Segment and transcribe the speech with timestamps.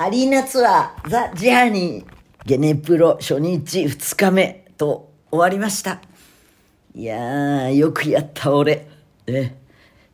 [0.00, 2.06] アリーナツアーザ・ジャーニー
[2.46, 6.00] ゲネプロ初日2日目と終わりました。
[6.94, 8.86] いやー、よくやった俺。
[9.26, 9.58] ね、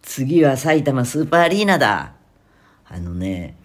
[0.00, 2.14] 次は埼玉スーパーアリーナだ。
[2.88, 3.56] あのね、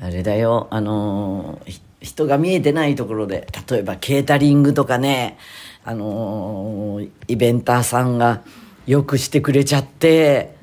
[0.00, 5.38] あれだよ、あのー人が見えてないところで、例えばケータリングとかね、
[5.82, 8.42] あのーイベンターさんが
[8.86, 10.54] よくしてくれちゃって、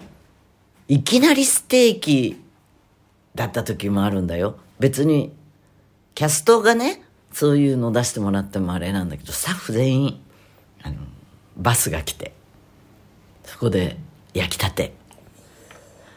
[0.88, 2.41] いきなりステーキ
[3.36, 4.55] だった時もあるんだよ。
[4.80, 5.34] 別に、
[6.14, 10.21] キャストがね、そういうの出してもらってもあれなんだけど、スタッフ全員、
[10.83, 10.96] あの、
[11.57, 12.33] バスが来て、
[13.43, 13.97] そこで
[14.33, 14.93] 焼きたて。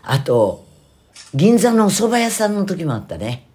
[0.03, 0.67] あと、
[1.35, 3.47] 銀座のお蕎麦屋さんの時もあったね。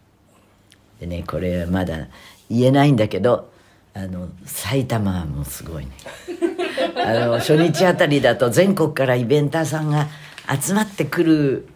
[1.00, 2.08] でね、これはまだ
[2.50, 3.52] 言えないんだけど、
[3.94, 5.92] あの、埼玉もすごいね。
[6.98, 10.08] あの、初日あたりだと全国からイベンターさんが
[10.62, 11.68] 集まってくる、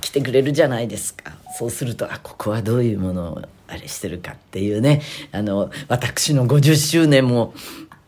[0.00, 1.39] 来てくれるじゃないですか。
[1.58, 7.54] そうすると、あ、ここはどういうものをあれしてるかっていうね、あの、私の50周年も、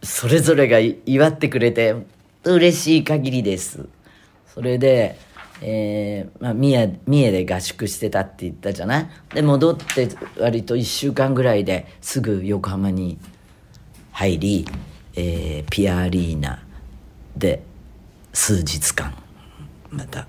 [0.02, 1.94] それぞれが祝ってくれて、
[2.44, 3.86] 嬉しい限りです。
[4.52, 5.18] それで、
[5.60, 9.08] えー、まあ、三重、三重で合宿してたって言ったじゃない？
[9.34, 13.18] で、戻って割と1週間ぐらいですぐ横浜に
[14.10, 14.66] 入り、
[15.14, 16.64] えー、ピアアリーナ
[17.36, 17.62] で
[18.32, 19.14] 数日間、
[19.90, 20.26] また、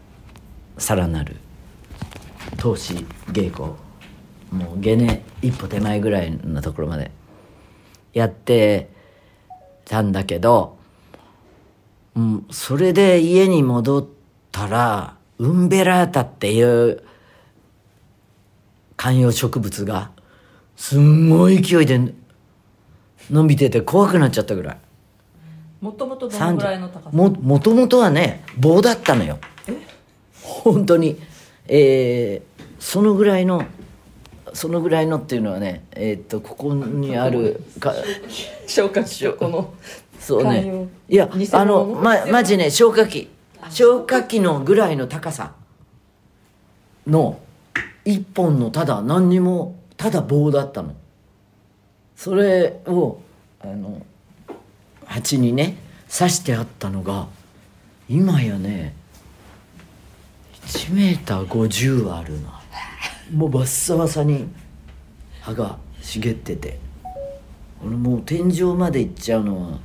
[0.78, 1.38] さらなる
[2.58, 3.74] 投資稽古、
[4.52, 7.12] もうゲネ一歩手前ぐらいのところまで
[8.14, 8.90] やって
[9.86, 10.78] たんだけど、
[12.16, 14.08] うん、それで家に戻っ
[14.52, 17.04] たら、ウンベラータっていう
[18.96, 20.12] 観葉植物が、
[20.76, 22.14] すんごい勢いで
[23.32, 24.78] 伸びてて怖くなっちゃったぐらい。
[25.82, 27.10] もともとどのぐらいの高さ？
[27.12, 29.40] も、もともとはね、棒だったのよ。
[30.42, 31.20] 本当に。
[31.68, 33.66] えー、そのぐらいの、
[34.54, 37.94] そのぐらいのっていうのはね、えーっと、ここにあるか、
[38.68, 39.74] 消化器とこの
[40.24, 40.88] そうね。
[41.10, 43.30] いやあの、ま、マジね、消火器。
[43.70, 45.54] 消火器のぐらいの高さ
[47.08, 47.40] の
[48.06, 50.96] 一本のただ何にも、ただ棒だったの。
[52.16, 53.20] それを、
[53.60, 54.06] あの、
[55.06, 55.76] 鉢にね、
[56.10, 57.28] 刺してあったのが、
[58.08, 58.96] 今やね、
[60.68, 62.62] 1メーター50はあるな。
[63.34, 64.48] もうバッサバサに
[65.42, 66.80] 葉が茂ってて。
[67.86, 69.80] 俺もう天井まで行っちゃうのは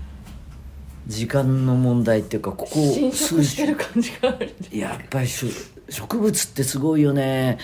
[1.09, 4.79] 時間の問題っていうかここ侵食してる感じがあるい？
[4.79, 7.59] ややっぱり植物ってすごいよね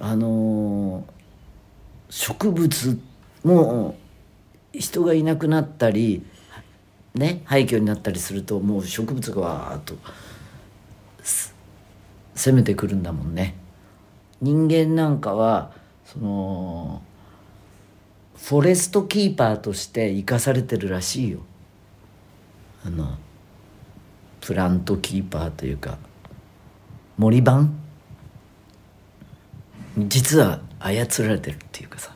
[0.00, 1.16] あのー
[2.10, 2.98] 植物
[3.44, 3.96] も
[4.72, 6.24] 人がいなくなったり
[7.14, 9.98] ね廃墟になったりするともう植物がわーっとす
[12.36, 13.56] 攻めてくるんだもんね。
[14.40, 15.72] 人間なんかは
[16.04, 17.02] その
[18.36, 21.40] フォレストキーパーとして生かされてるらしいよ。
[22.84, 23.16] あの
[24.40, 25.98] プラントキーパーというか
[27.16, 27.74] 森番？
[29.98, 32.14] 実は操られてるっていうかさ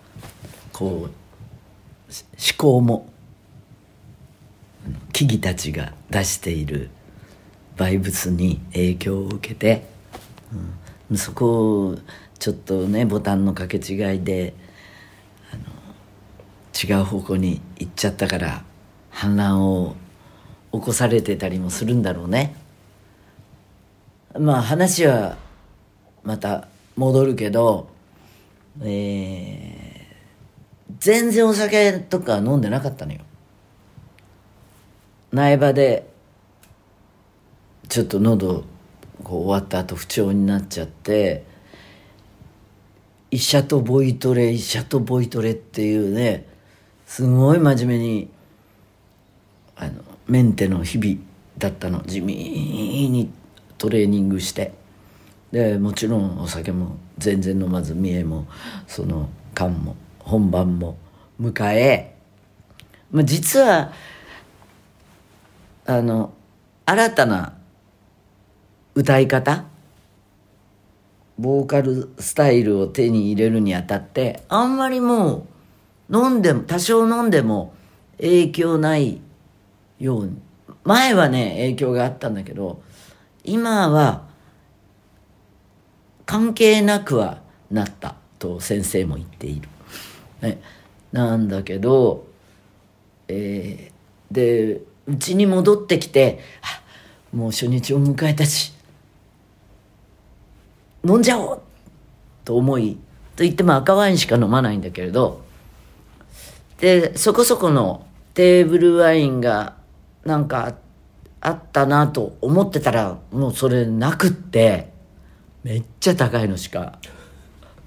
[0.73, 1.11] こう思
[2.59, 3.09] 考も
[5.13, 6.91] 木々たちが出している
[7.77, 9.87] バイブスに影響を受けて、
[11.11, 11.99] うん、そこを
[12.39, 14.55] ちょっとねボタンの掛け違いで
[16.83, 18.65] 違う方向に行っちゃったから
[19.11, 19.97] 反乱を
[20.73, 22.55] 起こされてたりもするんだろうね。
[24.39, 25.37] まあ話は
[26.23, 27.91] また戻るけど
[28.83, 33.21] えー、全然お酒とか飲んでなかったのよ。
[35.33, 36.09] 苗場で
[37.89, 38.65] ちょっと喉
[39.31, 41.45] こう終わった後不調になっちゃって
[43.31, 46.49] 医者とボイトレ医者とボイトレっていうね
[47.07, 48.29] すごい真面目に
[49.77, 51.17] あのメンテの日々
[51.59, 52.03] だったの。
[52.03, 53.31] 地味に
[53.79, 54.73] トレーニングして。
[55.53, 58.47] でもちろんお酒も全然飲まず三重も
[58.87, 60.97] その間も本番も
[61.41, 62.15] 迎え、
[63.11, 63.93] まあ、実は
[65.87, 66.33] あの
[66.87, 67.60] 新たな
[68.95, 69.65] 歌い方？
[71.39, 75.47] ボーカルスタイルを手に入れるにあたってあんまりも
[76.11, 77.73] う飲んでも多少飲んでも
[78.19, 79.21] 影響ない
[79.99, 80.37] ように
[80.85, 82.83] 前はね影響があったんだけど
[83.43, 84.29] 今は
[86.27, 87.41] 関係なくは
[87.71, 89.69] なったと先生も言っている。
[90.43, 90.61] ね、
[91.13, 92.27] なんだけど、
[93.29, 94.01] えー
[94.31, 96.39] でうちに戻ってきて
[97.35, 98.73] もう初日を迎えたし
[101.05, 101.63] 飲んじゃおう！
[102.45, 102.99] と思い
[103.37, 105.43] と言っても赤ワインしか飲まないんだけれど。
[106.79, 109.77] でそこそこのテーブルワインが
[110.25, 110.75] なんか
[111.41, 114.91] あったなと思ってたらもうそれなくって。
[115.63, 116.99] めっちゃ高いのしか。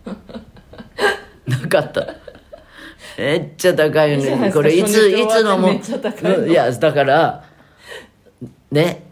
[1.47, 2.15] なかった。
[3.17, 5.57] めっちゃ高いのにこれいついつの。
[5.57, 7.43] もいやだから
[8.71, 9.03] ね。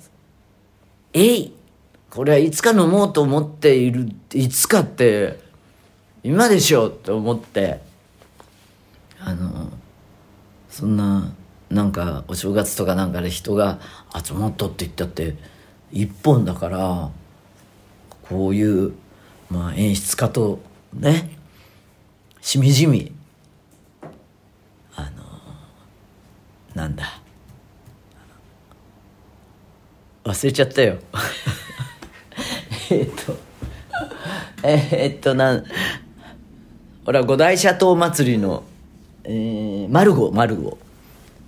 [1.13, 1.53] えい
[2.11, 5.39] これはいつか飲もうと思っているいつかって
[6.23, 7.79] 今でしょって思って
[9.19, 9.69] あの
[10.69, 11.33] そんな
[11.69, 13.79] なんかお正月とかなんかで人が
[14.13, 15.35] 集まったって言ったって
[15.91, 17.09] 一本だから
[18.23, 18.93] こういう、
[19.49, 20.59] まあ、演出家と
[20.93, 21.37] ね
[22.41, 23.13] しみじみ
[24.95, 25.09] あの
[26.75, 27.21] なんだ。
[30.23, 30.99] 忘れちゃったよ。
[32.91, 33.37] えっと
[34.63, 35.63] えーっと なん
[37.05, 38.63] ほら五大社島祭りの、
[39.23, 40.77] えー、マルゴマルゴ、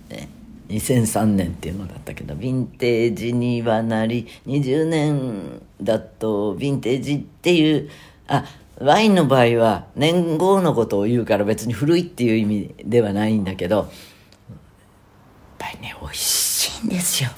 [0.08, 0.28] ね、
[0.68, 7.90] 2003年っていうのだったけどヴィンテージにはなり20年だとヴィンテージっていう
[8.26, 8.44] あ
[8.78, 13.86] ワインの場合は年号のことを言うから別に古いっていう意味ではないんだけどやっ
[15.58, 17.30] ぱりね美味しいんですよ。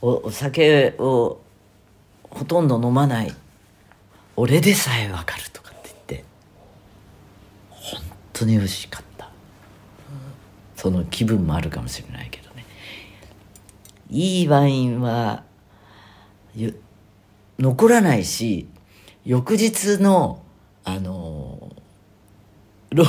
[0.00, 1.40] おお酒を
[2.36, 3.34] ほとんど飲まない。
[4.36, 6.24] 俺でさえわかるとかって言って
[7.70, 8.02] 本
[8.34, 9.30] 当に美味しかった、
[10.76, 12.66] その気分もあるかもしれないけどね。
[14.10, 15.44] いいワインは
[17.58, 18.68] 残らないし
[19.24, 20.42] 翌日の
[20.84, 21.74] あの
[22.90, 23.04] 老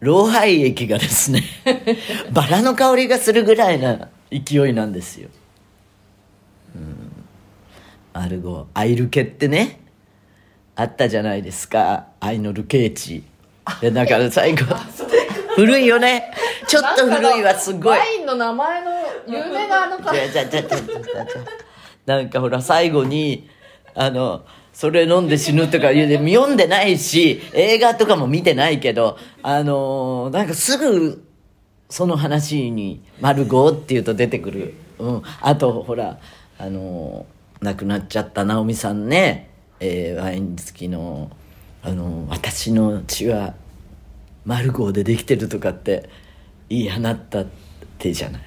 [0.00, 1.42] 老廃液がですね
[2.30, 5.30] バラの香りがするぐらいな勢いなんですよ。
[8.14, 9.80] アルゴアイルケってね
[10.76, 12.06] あったじゃないですか。
[12.20, 13.24] 愛のルケーチ。
[13.80, 14.64] でだから最後
[15.56, 16.32] 古いよね。
[16.66, 17.98] ちょっと古いわすごい。
[17.98, 18.90] ワインの名前の
[19.26, 21.24] 有名なあのかじゃじゃじゃじゃじゃじゃ
[22.06, 23.48] なんかほら最後に
[23.94, 31.24] あのそれ飲んで死ぬとか言うで読んでないし映画とかも見てないけどあのなんかすぐ
[31.88, 36.18] その話に「丸五」っていうと出てくる、うん、あとほら
[36.58, 37.26] あの
[37.60, 41.30] 亡くなっちゃった直美さんね、えーワイン好きの
[41.82, 43.54] あの私の血は
[44.44, 46.08] 丸五でできてるとかって
[46.68, 47.46] 言い放ったっ
[47.98, 48.42] てじゃない。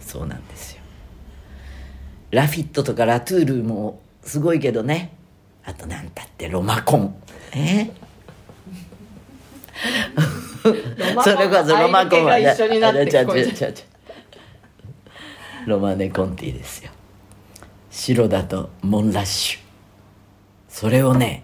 [0.00, 0.82] そうなんですよ。
[2.30, 5.12] ラフィットとかラトゥールもすごいけどね。
[5.64, 7.14] あとなんたってロマコン。
[7.52, 7.90] え？
[10.62, 13.84] それこそロマコンはアイルケが一緒になって聞こえてちゃうちゃうちゃ
[15.66, 15.70] う。
[15.70, 16.90] ロマネコンティですよ
[17.90, 19.60] 白だとモンラッシュ。
[20.68, 21.42] それをね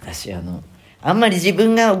[0.00, 0.62] 私あの
[1.02, 1.94] あんまり自分が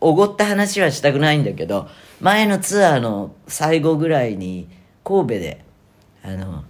[0.00, 1.88] おごった話はしたくないんだけど
[2.20, 4.68] 前のツアーの最後ぐらいに
[5.04, 5.64] 神戸で
[6.22, 6.64] あの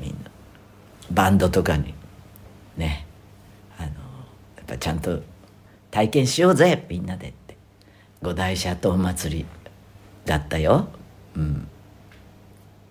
[0.00, 0.30] みんな
[1.10, 1.94] バンドとかに
[2.76, 3.06] ね
[3.78, 3.92] あのや
[4.62, 5.22] っぱちゃんと
[5.90, 7.42] 体験しようぜみんなでって。
[8.22, 9.46] 五大社とお祭り
[10.24, 10.88] だったよ。
[11.36, 11.68] うん。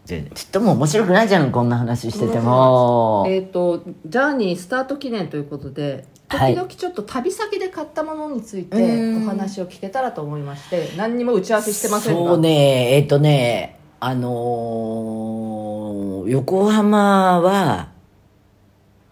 [0.06, 3.26] でちっとも面白くないじゃんこんな話してても。
[3.28, 6.56] えっ、とジャーニースタート記念ということではい。
[6.56, 9.24] 時々ちょっと旅先で買ったものについてうん。
[9.24, 12.32] お話を聞けたらと思いまして何にも打ち合わせしてませんが。
[12.32, 17.90] そうねえっ、とねあのー横浜は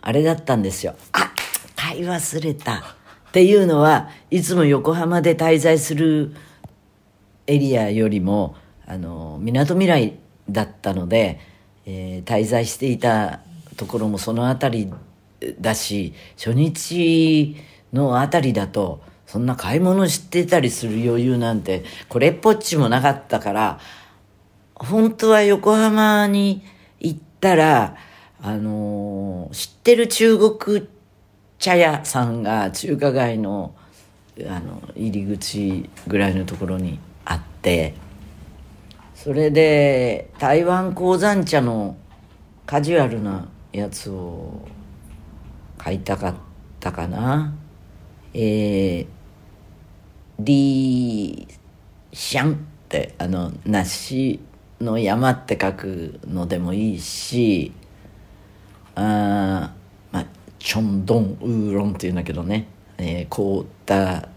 [0.02, 0.96] あれだったんですよ。
[1.12, 1.32] あ
[1.76, 6.34] 買い忘れたっていうのはいつも横浜で滞在する
[7.48, 8.56] エリアよりも
[8.86, 10.18] あのみなとみらい
[10.52, 11.40] だったので、
[11.86, 13.42] えー滞在していた
[13.78, 14.94] ところもその辺り
[15.62, 17.56] だし初日
[17.94, 23.80] の辺りだとそんな買い物してたりする余裕なんてこれっぽっちもなかったから
[24.76, 26.62] 本当は横浜に
[27.00, 27.96] 行ったら
[28.42, 30.88] あのー知ってる中国
[31.58, 33.74] 茶屋さんが中華街の
[34.48, 37.94] あの入り口ぐらいのところにあって
[39.30, 41.96] それで台湾鉱山茶の
[42.66, 44.68] カジュアルなやつを
[45.78, 46.36] 買いたかっ
[46.80, 47.54] たかな。
[48.34, 49.08] えー、
[50.40, 51.60] リー
[52.12, 52.58] シャンっ
[52.90, 54.40] てあの梨
[54.82, 57.72] の山って書くのでもいいし
[58.96, 59.72] あ
[60.12, 60.26] まあ
[60.58, 62.68] チョンドンウーロンっていうんだけどね、
[62.98, 64.28] えー凍った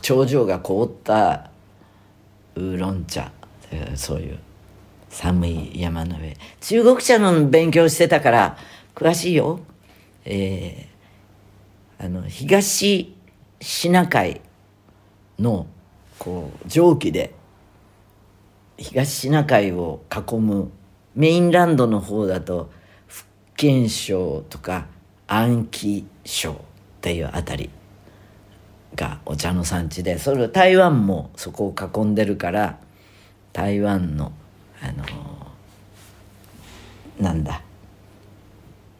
[0.00, 1.50] 頂上が凍った
[2.56, 3.32] ウーロン茶
[3.94, 4.38] そういう
[5.08, 6.36] 寒い山の上。
[6.60, 8.56] 中国茶の勉強してたから
[8.94, 9.60] 詳しいよ。
[10.24, 10.94] えー
[11.96, 13.14] あの東
[13.60, 14.40] シナ海
[15.38, 15.66] の
[16.18, 17.32] こう蒸気で
[18.76, 20.70] 東シナ海を囲む
[21.14, 22.70] メインランドの方だと
[23.06, 24.86] 福建省とか
[25.26, 26.56] 安徽省っ
[27.00, 27.70] ていうあたり。
[28.96, 32.78] がお茶の産地でそれ台湾もそこを囲んでるから
[33.52, 34.32] 台湾の
[34.80, 35.04] あの
[37.18, 37.62] なんだ。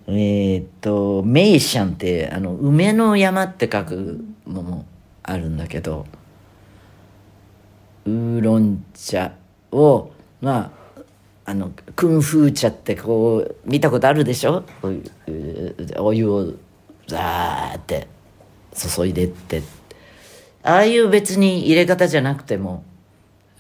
[0.07, 4.85] えーっとメイシャンってあの梅の山って書くのも
[5.23, 6.07] あるんだけど
[8.05, 9.33] ウーロン茶
[9.73, 10.11] を
[10.43, 10.71] ま
[11.47, 14.65] ああのクンフー茶ってこう見たことあるでしょ？
[15.99, 16.53] おお湯を
[17.07, 18.07] ザーって
[18.75, 19.63] 注いでって
[20.65, 22.85] ああいう別に入れ方じゃなくても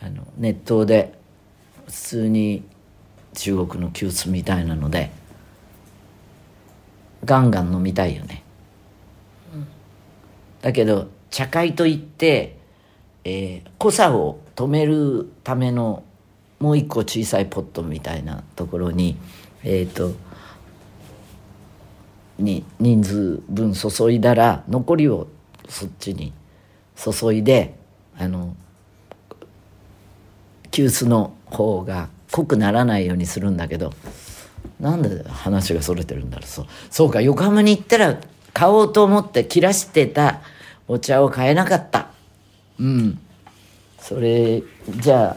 [0.01, 1.13] あの熱湯で
[1.87, 2.65] 普通に
[3.35, 5.11] 中国の急須みたいなので
[7.27, 8.43] ガンガン飲みたいよね、
[10.61, 12.59] だけど茶会といって、
[13.25, 16.05] えー濃さを止めるための
[16.59, 19.17] もう一個小さいポットみたいなところに
[19.63, 20.13] えっ、と
[22.39, 25.29] に人数分注いだら残りを
[25.69, 26.33] そっちに
[26.97, 27.75] 注いで
[28.19, 28.55] あの
[30.71, 33.93] 急須の方が濃くならないようにするんだけど
[34.81, 36.49] なんで話がそれてるんだろう。
[36.49, 38.19] そうそうか横浜に行ったら
[38.53, 40.41] 買おうと思って切らしてた
[40.89, 42.09] お茶を買えなかった。
[42.79, 43.19] うん。
[43.99, 45.37] それじゃ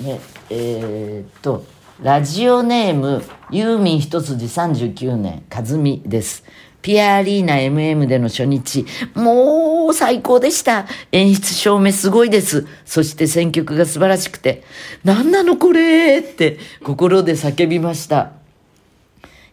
[0.00, 0.20] あね
[0.50, 1.64] えーっと
[2.02, 6.44] ラジオネームユーミン一筋39年和美です。
[6.82, 8.84] ピアアリーナ MM での初日、
[9.14, 10.86] もう最高でした。
[11.12, 12.66] 演出照明すごいです。
[12.84, 14.62] そして選曲が素晴らしくて、
[15.04, 18.32] なんなのこれって心で叫びました。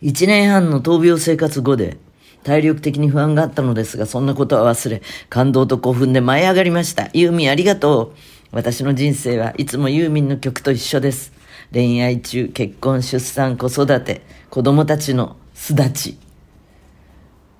[0.01, 1.97] 一年半の闘病生活後で、
[2.43, 7.09] 体力的に不安があったのですが、そんなことは忘れ、感動と興奮で舞い上がりました。
[7.13, 8.17] ユーミンありがとう。
[8.51, 11.31] 私の人生はいつもユーミンの曲と一緒です。
[11.71, 16.17] 恋愛中、結婚、出産、子育て、子供たちの巣立ち、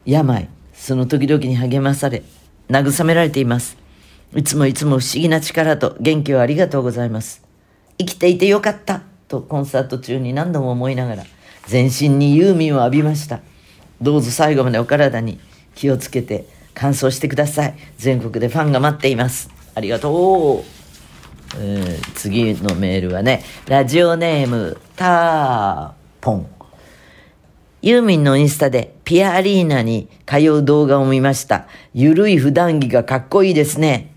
[0.05, 2.23] 病、その時々に励まされ、
[2.71, 3.77] 慰められています。
[4.33, 7.43] いつもいつも不思議な力と元気をありがとうございます。
[7.97, 11.23] 生きていてよかったとコンサート中に何度も思いながら、
[11.67, 13.41] 全身にユーミンを浴びました。
[14.01, 15.39] どうぞ最後までお体に
[15.75, 17.75] 気をつけて乾燥してください。
[17.97, 19.49] 全国でファンが待っています。
[19.75, 20.81] ありがとう。
[21.59, 26.60] えー次のメールはね、ラジオネーム、ターポン。
[27.81, 31.67] ユーミンのインスタでピアアリーナに通う動画を見ました。
[31.95, 34.13] ゆるい普段着がかっこいいですね。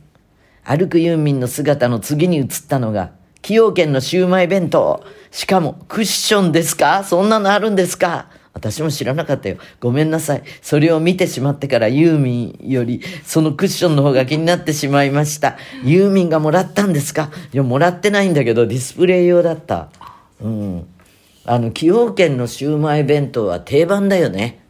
[0.64, 5.04] 歩くユーミンの姿の次に映ったのが、崎陽軒のシウマイ弁当。
[5.30, 7.04] しかも、クッションですか？
[7.04, 8.28] そんなのあるんですか？
[8.52, 9.56] 私も知らなかったよ。
[9.80, 10.42] ごめんなさい。
[10.61, 15.56] それを見てしまってからユーミンより、そのクッションの方が気になってしまいました。
[15.83, 17.30] ユーミンがもらったんですか？
[17.52, 19.88] いや、もらってないんだけど、ディスプレイ用だった。
[20.40, 20.87] うん。
[21.46, 24.60] あの、崎陽軒のシウマイ弁当は定番だよね。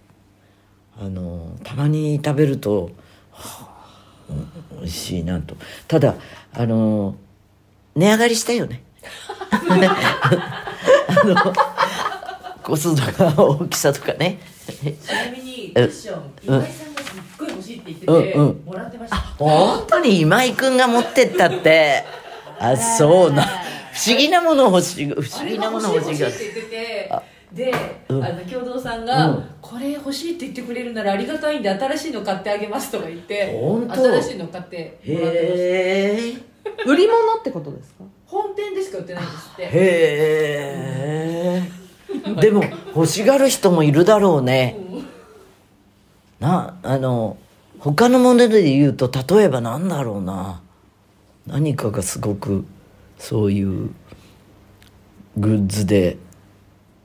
[1.01, 2.91] あの、たまに食べると、
[3.31, 3.75] はあ
[4.29, 5.57] うん美味しいなと。
[5.87, 6.15] ただ、
[6.53, 7.17] あの、
[7.95, 8.83] 値上がりしたよね。
[9.51, 9.75] あ
[11.25, 11.53] の、
[12.63, 14.39] コストが大きさとかね。
[14.67, 22.05] ちなみにクッション今井さんがすっごい欲しいって言ってて、うんうんもらってました本当に今井くんが持ってったって。
[22.59, 23.47] あ、そうな。
[23.95, 25.07] 不思議なもの欲しい。
[25.07, 27.11] 不思議なもの欲しいって言ってて
[27.53, 27.73] で、
[28.09, 33.51] あの共同さんが、うんこれ欲しいって言ってくれるならありがたいんで新しいの買ってあげますとか言って
[33.91, 36.35] 新しいの買ってもらって
[36.87, 36.93] ま。
[36.93, 38.05] 売り物ってことですか？
[38.27, 38.99] 本店でしか？
[38.99, 39.69] 売ってないんですってへ
[42.37, 42.41] え。
[42.41, 42.63] でも、
[42.95, 44.77] 欲しがる人もいるだろうね。
[46.41, 47.37] な、あの、
[47.79, 50.61] 他のもので言うと、例えばなんだろうな。
[51.47, 52.65] 何かがすごく、
[53.19, 53.91] そういう、
[55.37, 56.17] グッズで、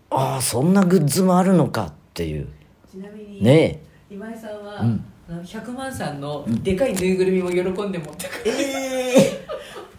[0.10, 2.48] ああ、そんなグッズもあるのかっていう。
[2.92, 5.06] ちなみに、ね今井さんは、うん。
[5.30, 8.46] あの100万さんのでかいぬいぐるみも喜んで持ってく。
[8.46, 9.20] るえ。
[9.22, 9.46] え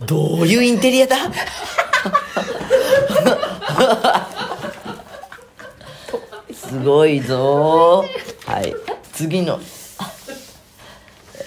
[0.01, 1.17] ー、どういうインテリアだ？
[6.53, 8.05] すごいぞ。
[8.47, 8.75] ーはい。
[9.13, 9.61] 次の。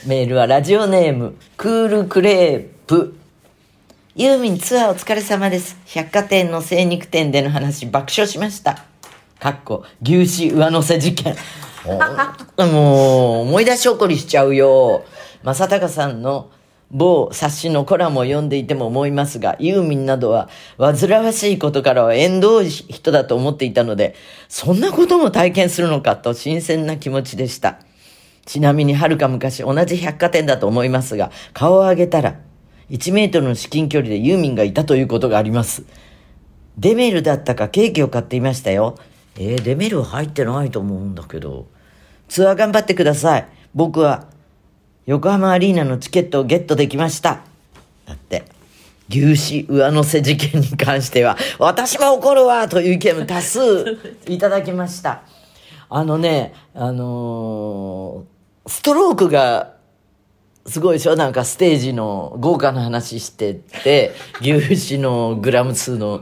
[0.05, 3.17] メールはラジオネームクールクレープ
[4.15, 5.75] ユーミンツアーお疲れ様です。
[5.87, 8.83] 百貨店の精肉店での話爆笑しました。
[9.39, 11.35] かっこ牛脂上乗せ事件。
[11.83, 11.97] お。
[12.63, 15.03] もう思い出し起こりしちゃうよ。
[15.41, 16.51] 正隆さんの
[16.91, 24.13] 某冊子のコラムを読んでいても思いますが、ユーミンなどは煩わしいことからは縁遠い人だと思っていたので、
[24.47, 27.79] そんなことも体験するのかと新鮮な気持ちでした。
[28.45, 32.35] ちなみにはるか昔同じ百貨店だと思いますが、顔を上げたら
[32.93, 35.83] 1メートルの至近距離でユーミンがいたということがあります。
[36.77, 38.99] デメルだったかケーキを買っていましたよ。
[39.35, 41.65] えー、デメル入ってないと思うんだけど。
[42.29, 43.47] ツアー頑張ってください。
[43.73, 44.27] 僕は
[45.07, 47.41] 横浜アリーナのチケットをゲットできました。
[48.05, 48.45] だって。
[49.09, 53.97] 牛脂上乗せ事件に関しては、私も怒るわという意見も多数
[54.27, 55.23] いただきました。
[55.89, 58.33] あのね、あのー
[58.65, 59.72] ストロークが
[60.65, 61.15] すごいでしょ？
[61.15, 63.53] なんかステージの豪華な話して
[63.83, 66.21] て、 牛脂のグラム数の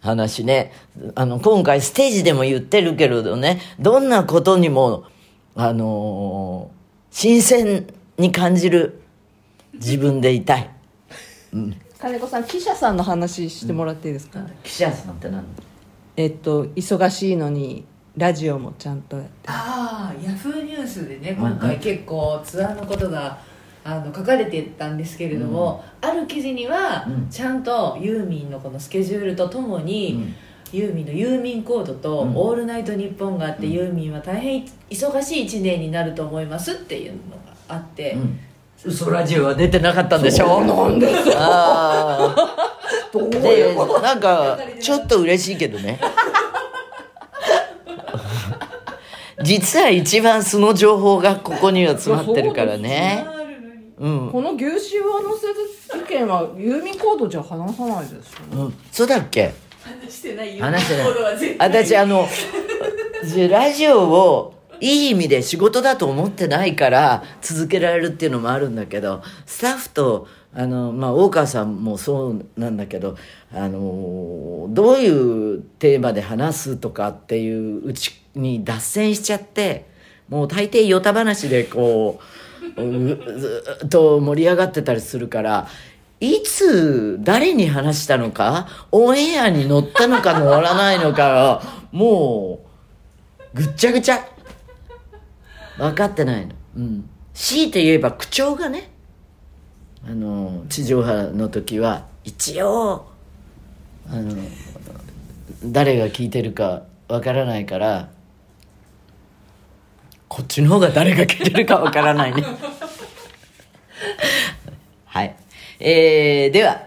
[0.00, 0.72] 話ね。
[1.14, 5.04] あの、今回ステージでも言ってるけれどね、どんなことにも、
[5.54, 6.76] あのー
[7.10, 7.86] 新鮮
[8.18, 9.00] に感じる
[9.72, 10.70] 自分でいたい。
[11.98, 15.42] 金子さん記者さんの話してもらっていいですか、記者さんって何？
[16.18, 17.86] えっと忙しいのに
[18.18, 19.30] ラジオもちゃんとやって。
[19.46, 23.38] ああヤフーニュースでね今回結構ツアーのことが
[23.88, 30.34] あの書かれてたんですけれども、ある記事にはうんちゃんとユーミンのこのスケジュールとともに、
[30.72, 37.18] ユーミンのユーミンコードとうん「オールナイトニッポン」があって、ユーミンは大変忙しい1年になると思いますっていうの
[37.68, 38.40] があって、うん。
[38.84, 40.46] 嘘ラジオは出てなかったんでしょ？
[40.46, 41.34] そうなんですよ。
[41.38, 42.56] ああ。
[43.40, 45.98] で、なんか、ちょっと嬉しいけどね。
[49.42, 53.24] 実は一番その情報がここには詰まってるからね。
[53.98, 54.30] うん。
[54.30, 55.46] この牛脂上乗せ
[55.98, 58.22] 事件は郵便コードじゃ話さないですよね。
[58.52, 58.74] うん。
[58.90, 59.52] そうだっけ？
[59.82, 61.06] 話してないユーミン話してない。
[61.06, 61.68] コードは絶対。
[61.68, 62.28] 私あの
[63.48, 73.16] ラジオをいい意味で仕事だと思ってないから続けられるっていうのもあるんだけどスタッフとあのまあ大川さんもそうなんだけど
[73.54, 79.86] あのどういうテーマで話すとかっていううちに脱線しちゃって
[80.28, 82.26] もう大抵ヨタ話でこうう
[82.74, 85.68] ずっと盛り上がってたりするから
[86.20, 91.62] いつ誰に話したのかオンエアに乗ったのか乗らないのか
[91.92, 92.60] も
[93.54, 94.26] うぐっちゃぐちゃ。
[95.78, 96.54] 分かってないの。
[96.76, 97.08] うん。
[97.32, 98.90] 強いて言えば口調がね
[100.06, 103.06] あの地上波の時は一応
[104.08, 104.34] あの
[105.64, 108.08] 誰が聞いてるかわからないから
[110.28, 112.44] こっちの方が誰が聞いてるかわからないね。
[115.06, 115.36] はい。
[115.78, 116.86] えー、では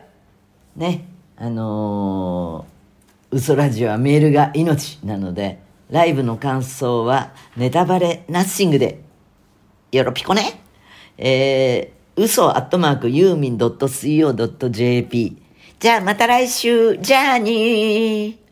[0.75, 1.06] ね
[1.38, 9.02] あのー、嘘ラジオはメールが命なのでライブの感想はネタバレナッシングで
[9.91, 10.62] よろぴこね。
[11.17, 15.38] えー、嘘アットマークユーミン .co.jp
[15.80, 16.97] じゃあまた来週。
[16.97, 18.48] じゃあにー。